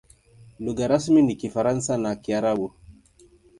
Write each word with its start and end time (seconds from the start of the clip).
Lugha 0.59 0.87
rasmi 0.87 1.21
ni 1.21 1.35
Kifaransa 1.35 1.97
na 2.03 2.15
Kiarabu. 2.15 2.67